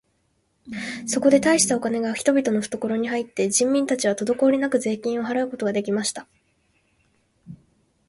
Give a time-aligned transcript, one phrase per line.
[1.05, 6.25] そこで大したお金が人々のふところに入って、人民たちはとどこおりなく税金を払うことが出来ました。